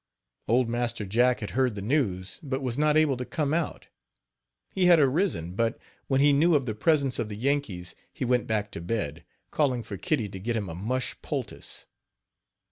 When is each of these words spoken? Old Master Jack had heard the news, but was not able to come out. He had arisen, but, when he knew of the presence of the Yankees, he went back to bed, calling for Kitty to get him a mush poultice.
Old 0.47 0.67
Master 0.67 1.05
Jack 1.05 1.41
had 1.41 1.51
heard 1.51 1.75
the 1.75 1.81
news, 1.83 2.39
but 2.41 2.63
was 2.63 2.75
not 2.75 2.97
able 2.97 3.15
to 3.17 3.23
come 3.23 3.53
out. 3.53 3.85
He 4.73 4.87
had 4.87 4.97
arisen, 4.99 5.51
but, 5.53 5.77
when 6.07 6.21
he 6.21 6.33
knew 6.33 6.55
of 6.55 6.65
the 6.65 6.73
presence 6.73 7.19
of 7.19 7.29
the 7.29 7.37
Yankees, 7.37 7.93
he 8.11 8.25
went 8.25 8.47
back 8.47 8.71
to 8.71 8.81
bed, 8.81 9.23
calling 9.51 9.83
for 9.83 9.97
Kitty 9.97 10.27
to 10.29 10.39
get 10.39 10.55
him 10.55 10.69
a 10.69 10.73
mush 10.73 11.15
poultice. 11.21 11.85